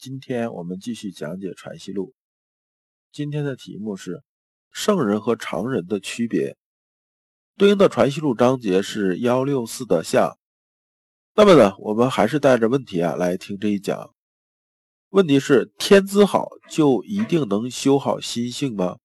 [0.00, 2.06] 今天我们继续讲解《传习录》，
[3.12, 4.22] 今天的题目是
[4.72, 6.56] 圣人和常人的区别，
[7.58, 10.38] 对应的《传习录》章节是幺六四的下。
[11.34, 14.14] 那么呢，我们还是带着问题啊来听这一讲。
[15.10, 18.96] 问题是：天资好就一定能修好心性吗？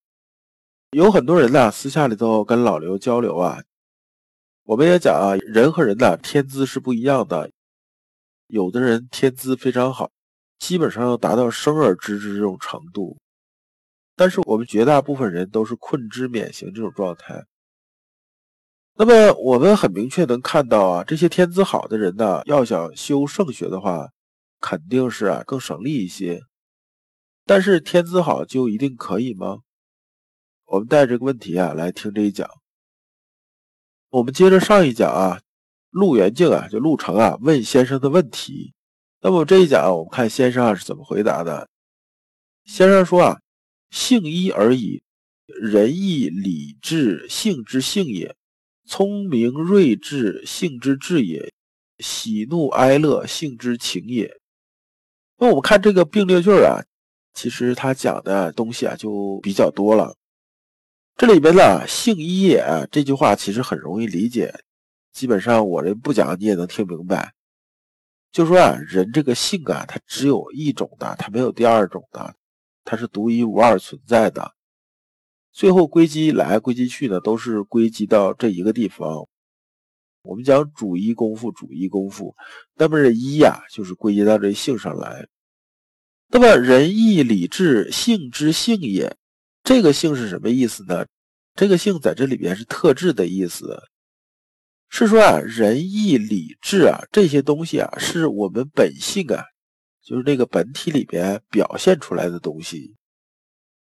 [0.92, 3.62] 有很多人呢，私下里头跟老刘交流啊，
[4.64, 7.52] 我们也讲啊，人和人的天资是不一样的，
[8.48, 10.15] 有的人天资非常好。
[10.60, 13.18] 基本上要达到生而知之这种程度，
[14.16, 17.46] 但是我们绝大部分人都是困之免行这种状态。
[18.98, 24.10] 那么我们很明确能看到啊，这些天资好的人呢，要想修圣学的话，
[24.62, 26.42] 肯定是啊更省力一些。
[27.46, 29.60] 但是天资好就一定可以吗？
[30.68, 32.50] 我们带着这个问题啊来听这一讲。
[34.12, 35.42] 我们接着上一讲啊，
[35.90, 38.75] 陆元敬啊就陆成啊问先生的问题。
[39.28, 41.68] 那么这一讲，我们看先生啊是怎么回答的。
[42.64, 43.42] 先生说啊，
[43.90, 45.02] 性一而已，
[45.48, 48.36] 仁义礼智性之性也，
[48.88, 51.52] 聪明睿智性之智也，
[51.98, 54.32] 喜怒哀乐性之情也。
[55.40, 56.86] 那我们看这个并列句啊，
[57.34, 60.16] 其实他讲的东西啊就比较多了。
[61.18, 64.54] 这里边呢，性一也这句话其实很容易理解，
[65.12, 67.34] 基本上我这不讲你也能听明白。
[68.36, 72.36] 就说啊，人这个性啊，它只有一种的，它没有第二种的，
[72.84, 74.54] 它是独一无二存在的。
[75.54, 79.26] 最后归集来归集去呢，都是归集到这一个地方。
[80.22, 82.36] 我们讲主一功夫，主一功夫，
[82.74, 85.26] 那么这一呀，就是归结到这性上来。
[86.28, 89.16] 那么仁义礼智性之性也，
[89.64, 91.06] 这个性是什么意思呢？
[91.54, 93.82] 这个性在这里边是特质的意思。
[94.90, 99.44] 是说啊，仁义礼智啊，这些东西啊，是我们本性啊，
[100.02, 102.96] 就是那个本体里边表现出来的东西。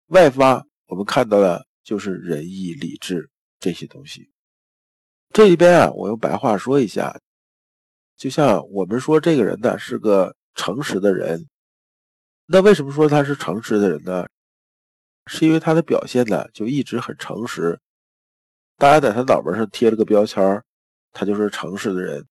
[0.09, 4.31] 外发我们看到的就是仁义礼智这些东西。
[5.31, 7.19] 这里边啊，我用白话说一下，
[8.17, 11.47] 就像我们说这个人呢是个诚实的人，
[12.47, 14.27] 那为什么说他是诚实的人呢？
[15.27, 17.79] 是因为他的表现呢就一直很诚实，
[18.77, 20.65] 大家在他脑门上贴了个标签儿。
[21.19, 22.25] 他就是诚实的人，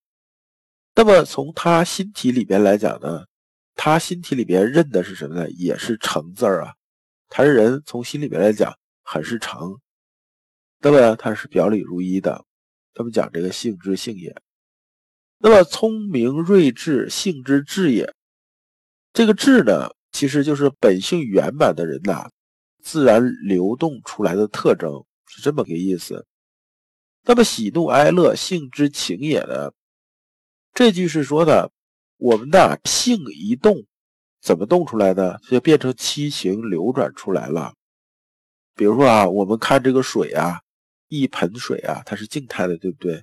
[0.94, 3.26] 那么从他心体里边来讲呢，
[3.74, 5.50] 他心体里边认的是什么呢？
[5.50, 6.72] 也是诚字儿啊。
[7.28, 9.78] 他这人从心里边来讲很是诚，
[10.80, 12.46] 那么他是表里如一的。
[12.94, 14.34] 他们讲这个性之性也，
[15.36, 18.10] 那么聪明睿智性之智也。
[19.12, 22.30] 这个智呢，其实就是本性圆满的人呐，
[22.82, 26.26] 自然流动出来的特征，是这么个意思。
[27.28, 29.70] 那么喜怒哀乐性之情也呢？
[30.72, 31.70] 这句是说的，
[32.16, 33.84] 我们的性一动，
[34.40, 35.38] 怎么动出来的？
[35.50, 37.74] 就变成七情流转出来了。
[38.74, 40.62] 比如说啊，我们看这个水啊，
[41.08, 43.22] 一盆水啊，它是静态的，对不对？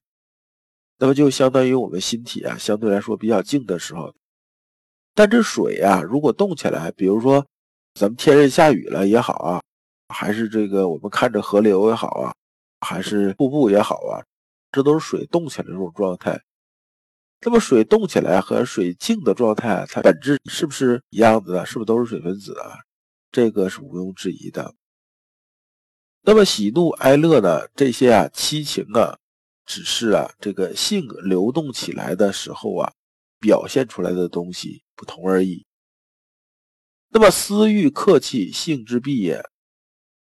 [0.99, 4.13] 那么就相当于我们心体啊，相对来说比较静的时候。
[5.15, 7.43] 但这水啊，如果动起来，比如说
[7.95, 9.63] 咱们天热下雨了也好啊，
[10.13, 12.31] 还是这个我们看着河流也好啊。
[12.79, 14.23] 还是瀑布也好啊，
[14.71, 16.41] 这都是水动起来的这种状态。
[17.41, 21.65] 那么水动起来和水静的状态，它本质是不是一样的？
[21.65, 22.79] 是不是都是水分子啊？
[23.31, 24.73] 这个是毋庸置疑的。
[26.21, 27.67] 那么喜怒哀乐呢？
[27.75, 29.19] 这些啊七情啊，
[29.65, 32.91] 只是啊这个性流动起来的时候啊
[33.39, 35.65] 表现出来的东西不同而已。
[37.09, 39.43] 那么私欲客气，性之弊也。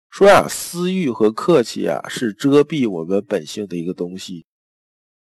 [0.09, 4.45] 说呀，私欲和客气啊，是遮蔽我们本性的一个东西。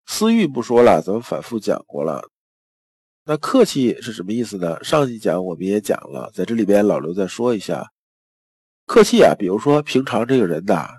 [0.06, 2.30] 私欲不说了，咱们反复讲过了。
[3.26, 4.84] 那客气是什么意思呢？
[4.84, 7.86] 上一讲我们也讲了，在这里边老刘再说一下，
[8.86, 10.90] 客气啊，比如说平常这个人呐，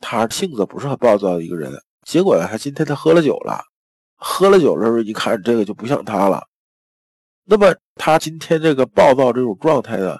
[0.00, 1.72] 他性子不是很暴躁的一个人，
[2.06, 3.62] 结果呢，他今天他喝了酒了，
[4.16, 6.46] 喝了酒的时候一看这个就不像他了。
[7.44, 10.18] 那么他今天这个暴躁这种状态呢？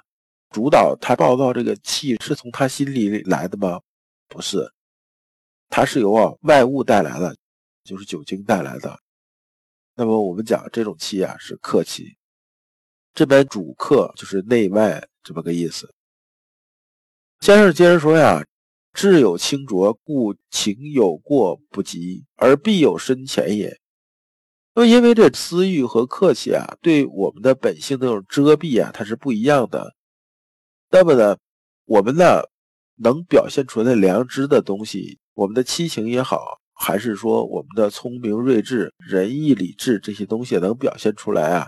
[0.53, 3.81] 主导他暴躁这个气是从他心里来的吗？
[4.27, 4.71] 不是，
[5.67, 7.35] 他是由啊外物带来的，
[7.83, 8.99] 就是酒精带来的。
[9.95, 12.15] 那么我们讲这种气啊是客气。
[13.15, 15.91] 这边主客就是内外这么个意思。
[17.39, 18.45] 先生接着说呀
[18.93, 23.75] ：“志有清浊，故情有过不及，而必有深浅也。”
[24.75, 29.95] 那么，因为这私欲和客气啊，对我们的本性那种遮蔽啊，它是不一样的。
[30.95, 31.35] 那么呢，
[31.85, 32.43] 我们呢
[32.97, 41.65] 能表现出来良知的东西，我们的七情也好，还是说我们的聪明睿智、仁义礼智这些东西能表现出来啊？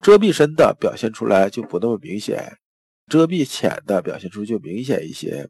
[0.00, 2.58] 遮蔽深的表现出来就不那么明显，
[3.06, 5.48] 遮蔽浅的表现出就明显一些。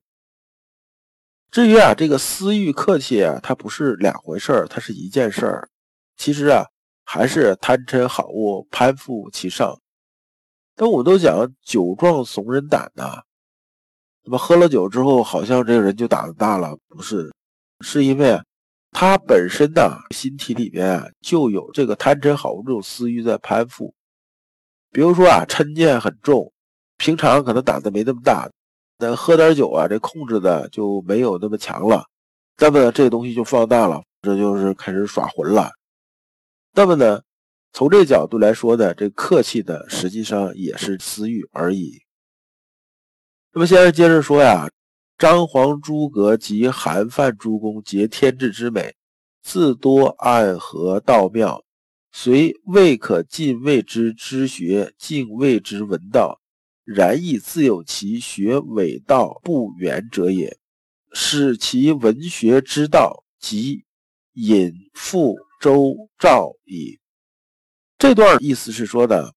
[1.50, 5.71] 至于啊，这个私欲客气啊，它不是两回事儿，它是一件事儿。
[6.19, 6.67] 其实啊，
[7.06, 9.81] 还是贪嗔好恶攀附其上。
[10.76, 13.23] 但我都讲酒壮怂人胆呐，
[14.25, 16.76] 那么喝了酒之后，好像这个人就胆子大了？
[16.88, 17.32] 不是，
[17.81, 18.41] 是因为
[18.91, 23.94] 他本身呐，心体里面就有这个贪嗔好恶这种私欲在攀附。
[24.91, 26.53] 比如说啊，嗔念很重，
[26.97, 28.49] 平常可能胆子没那么大，
[28.99, 32.05] 但喝点酒啊，这控制的就没有那么强了。
[32.56, 35.71] 那么这个东西就放大了，这就是开始耍混了。
[36.73, 37.21] 那么呢，
[37.75, 42.03] 从这角度来说呢，这客气的实际上也是私欲而已。
[43.53, 44.71] 那么现在接着说呀，
[45.19, 48.94] 张皇诸葛及韩范诸公皆天志之美，
[49.43, 51.65] 自多暗合道妙。
[52.12, 56.41] 虽未可尽谓之知学，尽谓之闻道，
[56.85, 60.56] 然亦自有其学伪道不远者也。
[61.12, 63.85] 使其文学之道，即
[64.35, 67.00] 引复周赵矣。
[67.99, 69.31] 这段意思是说呢，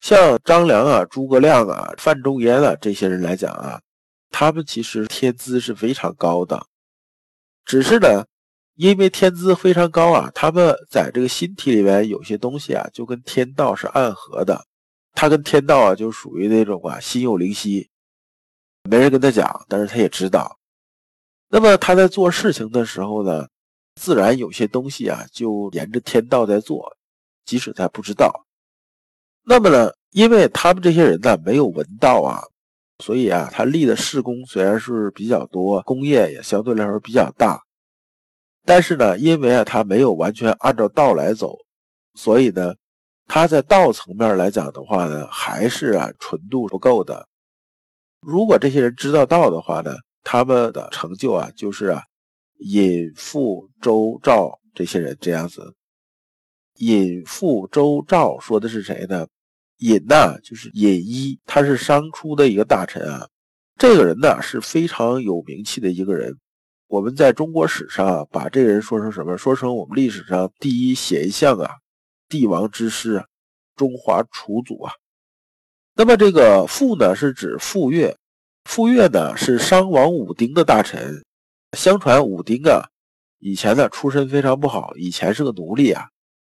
[0.00, 3.80] 像张良啊、诸葛亮啊、范仲淹啊这些人来讲啊，
[4.30, 6.66] 他们其实天资是非常高的，
[7.64, 8.24] 只是呢。
[8.76, 14.64] 因为天资非常高啊，他们在这个心体里面有些东西啊，就跟天道是暗合的。
[15.12, 17.90] 他跟天道啊，就属于那种啊，心有灵犀，
[18.88, 20.58] 没人跟他讲，但是他也知道。
[21.50, 23.46] 那么他在做事情的时候呢，
[24.00, 26.91] 自然有些东西啊，就沿着天道在做，
[27.44, 28.46] 即使他不知道。
[29.44, 32.42] 那么呢，因为他们这些人呢，没有闻道啊，
[32.98, 37.60] 所以啊，他立的事功虽然是比较多，功业也相对来说比较大。
[38.64, 41.58] 但是呢，因为啊，他没有完全按照道来走，
[42.14, 42.74] 所以呢，
[43.26, 47.26] 他在道层面来讲的话呢，还是啊纯度不够的。
[48.20, 52.00] 如果这些人知道道的话呢，他们的成就啊，就是啊，
[52.58, 55.74] 尹复周赵这些人这样子。
[56.78, 59.26] 尹复周赵说的是谁呢？
[59.78, 63.28] 尹呐，就是尹一，他是商初的一个大臣啊。
[63.76, 66.38] 这个人呢，是非常有名气的一个人。
[66.86, 69.36] 我们在中国史上啊把这个人说成什么？
[69.36, 71.70] 说成我们历史上第一贤相啊，
[72.28, 73.26] 帝王之师啊，
[73.74, 74.92] 中华楚祖啊。
[75.94, 78.16] 那么这个傅呢，是指傅说。
[78.64, 81.24] 傅说呢是商王武丁的大臣。
[81.76, 82.88] 相传武丁啊，
[83.38, 86.08] 以前呢出身非常不好，以前是个奴隶啊，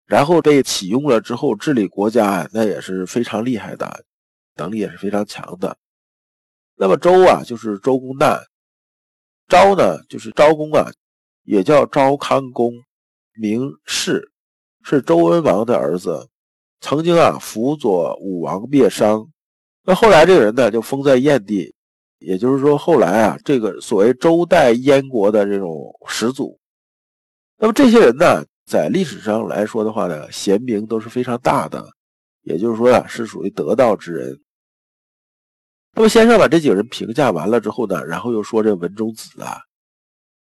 [0.09, 4.03] 然后被启用了之后治理国家，那也是非常厉害的，
[4.55, 5.77] 能力也是非常强的。
[6.75, 8.41] 那么周啊，就是周公旦。
[9.47, 10.89] 昭呢，就是昭公啊，
[11.43, 12.73] 也叫昭康公，
[13.33, 14.31] 名士，
[14.83, 16.27] 是周文王的儿子，
[16.81, 19.27] 曾经啊辅佐武王灭商。
[19.83, 21.75] 那后来这个人呢，就封在燕地，
[22.17, 26.59] 也就是说，后来啊，这个所谓周代燕国的这种始祖。
[27.57, 31.91] 那么这些人呢，在历史上来说的话呢，贤名都是非常大的，
[32.43, 34.39] 也就是说啊，是属于得道之人。
[35.95, 39.59] 那么先生把这几个人评价完了之后呢，然后又说这文中子啊，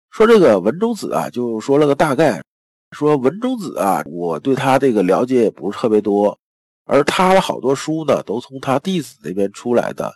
[0.10, 2.44] 说这个文中子啊，就说了个大概，
[2.92, 6.38] 说文中子啊，我对他这个了解也不是特别多，
[6.84, 10.14] 而他的好多书呢，都从他弟子那边出来的，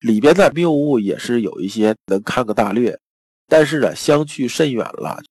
[0.00, 2.98] 里边的谬误也是有一些能看个大略，
[3.46, 5.22] 但是呢，相去甚远了，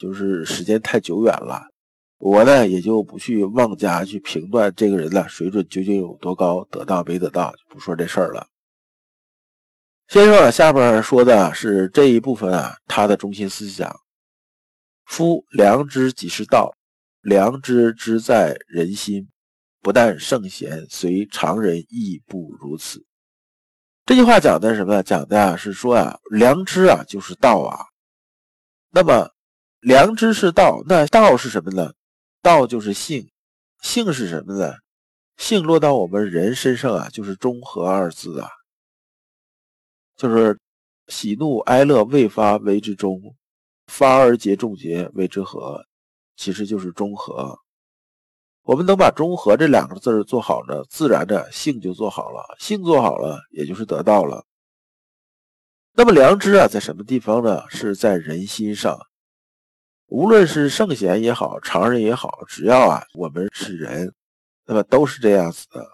[0.00, 1.62] 就是时间太久远了，
[2.16, 8.46] 我呢也就不去妄加去评断这个人的水准究竟有多高，得到没得到，就不说这事儿了。
[10.08, 13.94] 先说啊，下边说的是这一部分啊，他的中心思想。
[15.04, 16.74] 夫良知即是道，
[17.20, 19.28] 良知之在人心，
[19.82, 23.04] 不但圣贤，随常人亦不如此。
[24.06, 25.02] 这句话讲的是什么？
[25.02, 27.84] 讲的啊是说啊，良知啊就是道啊。
[28.90, 29.30] 那么
[29.80, 31.92] 良知是道，那道是什么呢？
[32.42, 33.30] 道就是性，
[33.80, 34.74] 性是什么呢？
[35.38, 38.48] 性落到我们人身上啊，就是中和二字啊。
[40.16, 40.58] 就是
[41.08, 43.18] 喜怒哀乐未发为之中，
[43.86, 45.82] 发而结众结为之和，
[46.36, 47.58] 其实就是中和。
[48.64, 54.44] 我们能把中和这两个字做好呢，自然的性就做好了，性做好了，也就是得到了。
[55.94, 57.62] 那么良知啊，在什么地方呢？
[57.70, 58.98] 是在人心上。
[60.10, 64.12] 无论是圣贤也好，常人也好，只要啊，我们是人，
[64.66, 65.86] 那么都是这样子的。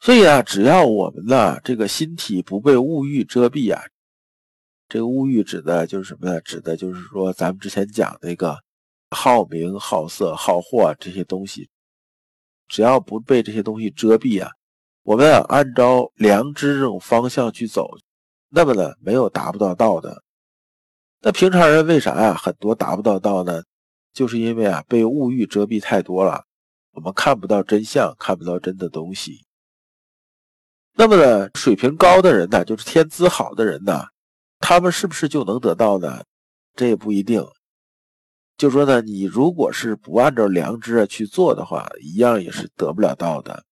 [0.00, 3.80] 所以啊，只要我们呢，这个心体不被物欲遮蔽啊，
[4.88, 6.40] 这个物欲指的就是什么呢？
[6.40, 8.58] 指的就是说，咱们之前讲那个
[9.10, 11.70] 好名、好色、好货这些东西，
[12.66, 14.50] 只要不被这些东西遮蔽啊，
[15.04, 17.88] 我们啊，按照良知这种方向去走，
[18.48, 20.24] 那么呢，没有达不到道的。
[21.20, 22.32] 那平常人为啥呀？
[22.32, 23.62] 很多达不到道呢？
[24.12, 26.44] 就是因为啊，被物欲遮蔽太多了，
[26.92, 29.44] 我们看不到真相，看不到真的东西。
[30.94, 34.04] 那么呢，水平高的人呢，就是天资好的人呢，
[34.58, 36.24] 他们是不是就能得到呢？
[36.74, 37.44] 这也不一定。
[38.56, 43.64] 就说呢，你如果是不按照良知啊去做的话，一样也是得不了道的。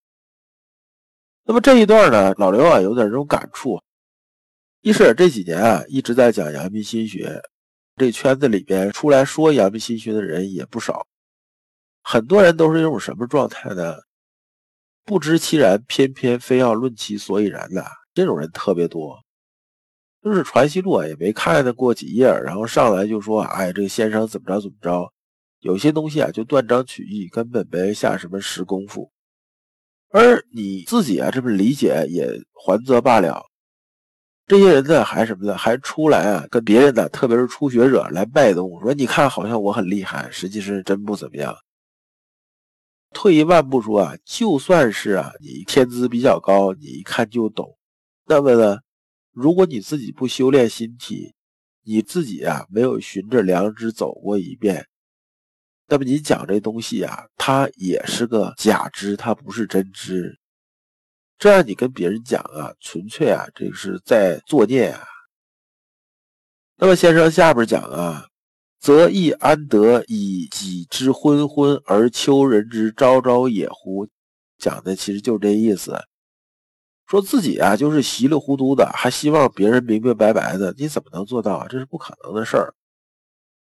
[1.44, 3.80] 那么这一段呢，老刘啊有点这种感触。
[4.86, 7.42] 一是这几年啊一直在讲阳明心学，
[7.96, 11.08] 这圈子里边出来说阳明心学的人也不少，
[12.04, 13.96] 很多人都是一种什么状态呢？
[15.04, 19.18] 不知其然，偏偏非要论其所以然的这种人特别多。
[20.22, 25.12] 就是传习录啊，也没看过几页，然后上来就说：“哎，这个先生怎么着怎么着。”
[25.58, 29.10] 有些东西啊，就断章取义，根本没下什么实功夫。
[30.10, 33.42] 而你自己啊，这么理解也还则罢了。
[34.46, 35.56] 这些人呢，还什么呢？
[35.56, 41.56] 还出来啊，跟别人呢，特别是初学者来卖弄，说：“你看，好像我很厉害，实际是真不怎么样。”
[43.12, 47.76] 退一万步说啊，就算是啊，你天资比较高，你一看就懂，
[48.26, 48.78] 那么呢，
[49.32, 51.34] 如果你自己不修炼心体，
[51.82, 54.86] 你自己啊没有循着良知走过一遍，
[55.88, 60.38] 那么你讲这东西啊，它也是个假知，它不是真知。
[61.38, 65.04] 这样你跟别人讲啊，纯粹啊，这是在作孽啊。
[66.76, 68.26] 那么先生下边讲啊。
[68.78, 74.06] 则亦安得以己之昏昏而求人之昭昭也乎？
[74.58, 75.98] 讲的其实就是这意思，
[77.06, 81.66] 说自己啊就是稀里糊涂的，还希望别人明明白白的，你怎么能做到啊？
[81.68, 82.74] 这是不可能的事儿。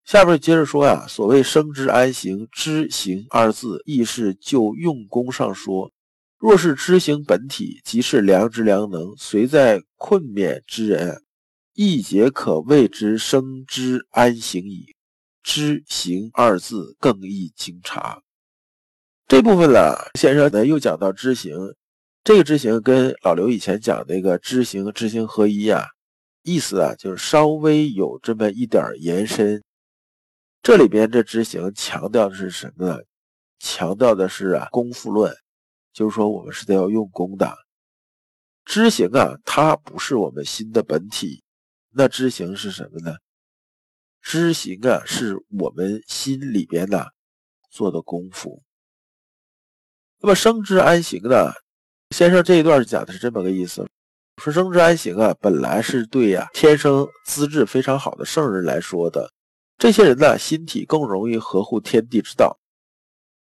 [0.05, 5.93] 下边接着说呀，所谓生之安行，知行二字，亦是就用功上说。
[6.39, 11.23] 若是知行本体，即是良知良能，随在困勉之人，
[11.73, 14.95] 亦皆可谓之生之安行矣。
[15.43, 18.21] 知行二字更易经察。
[19.29, 21.57] 这部分呢，先生呢又讲到知行，
[22.25, 25.87] 这个知行跟老刘以前讲那个知行知行合一啊，
[26.43, 29.63] 意思啊就是稍微有这么一点延伸。
[30.63, 32.99] 这里边这知行强调的是什么呢？
[33.61, 35.33] 强调的是啊功夫论，
[35.97, 37.57] 就是说我们是得要用功的。
[38.67, 41.43] 知行啊，它不是我们心的本体，
[41.95, 43.17] 那知行是什么呢？
[44.21, 47.15] 知行啊，是我们心里边的
[47.71, 48.63] 做的功夫。
[50.21, 51.51] 那么生之安行呢？
[52.11, 53.89] 先生这一段讲的是这么个意思：
[54.37, 59.33] 说生之安行啊，本来是对呀天生资质非常好的圣人来说的。
[59.79, 62.59] 这些人呢，心体更容易合乎天地之道。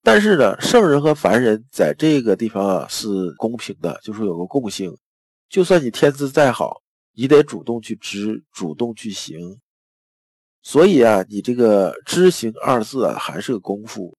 [0.03, 4.97] 但是呢，圣人和凡人在这个地方啊是公平的，就是有个共性。
[5.49, 6.83] 就算你天资再好，
[7.13, 9.61] 你得主动去知，主动去行。
[10.63, 14.17] 所以啊，你这个知行二字啊，还是个功夫。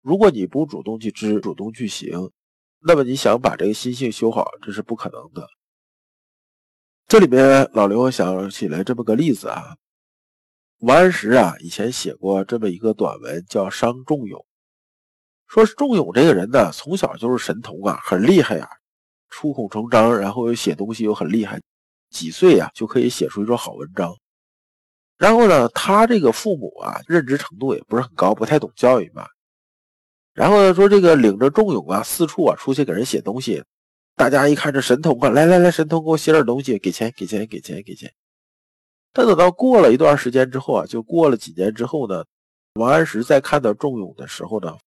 [0.00, 2.30] 如果你不主动去知，主动去行，
[2.80, 5.46] 那么你想把这个心性修好，这是不可能的。
[7.06, 9.76] 这里面老刘想起来这么个例子啊，
[10.78, 14.40] 王安石啊以前写过这么一个短文，叫《伤仲永》，
[15.50, 18.70] 说是仲永这个人呢，从小就是神童啊，很厉害呀，
[19.30, 21.60] 出口成章，然后又写东西又很厉害，
[22.08, 24.14] 几岁呀就可以写出一种好文章。
[25.18, 29.26] 然后呢，他这个父母啊，认知程度也不是很高，不太懂教育嘛。
[30.34, 33.64] 然后呢，说这个领着仲永啊，四处啊出去给人写东西，
[34.14, 38.08] 大家一看这神童啊，来来来，神童给我写点东西，给钱给钱给钱给钱。
[39.12, 42.24] 但等到过了一段时间之后啊，就过了几年之后呢，
[42.74, 44.78] 王安石在看到仲永的时候呢，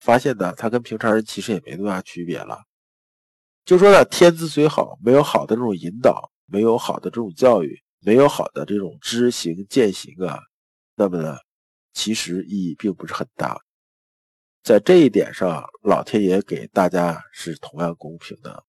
[0.00, 2.58] 发现呢，他跟平常人其实也没多大区别了。
[3.64, 7.82] 就说呢，天资虽好，没有好的这种引导，没有好的这种教育。
[8.02, 10.40] 没有好的这种知行践行啊，
[10.94, 11.36] 那么呢，
[11.92, 13.60] 其实意义并不是很大。
[14.62, 18.64] 在这一点上，老天爷给大家是同样公平的。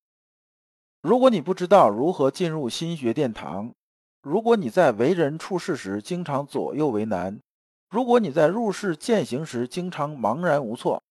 [1.01, 3.73] 如果你不知道如何进入心学殿堂，
[4.21, 7.39] 如果你在为人处事时经常左右为难，
[7.89, 11.01] 如果你在入世践行时经常茫然无措，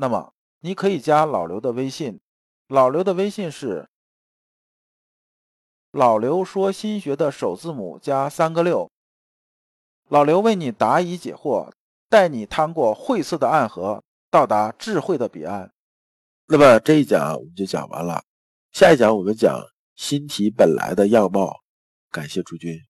[0.00, 2.20] 那么你可以加老刘的微信，
[2.68, 3.88] 老刘的微信是
[5.90, 8.88] 老刘说新学的首字母加三个六。
[10.08, 11.72] 老刘为你答疑解惑，
[12.08, 15.72] 带你趟过晦涩的暗河，到达智慧的彼岸。
[16.46, 18.22] 那么这一讲我们就讲完了，
[18.70, 19.60] 下一讲我们讲
[19.96, 21.60] 新体本来的样貌。
[22.10, 22.87] 感谢诸君。